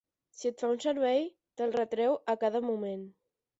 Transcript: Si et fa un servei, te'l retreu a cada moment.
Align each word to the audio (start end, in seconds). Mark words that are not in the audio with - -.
Si 0.37 0.47
et 0.49 0.63
fa 0.63 0.69
un 0.75 0.79
servei, 0.85 1.27
te'l 1.61 1.77
retreu 1.77 2.19
a 2.35 2.39
cada 2.47 2.65
moment. 2.73 3.07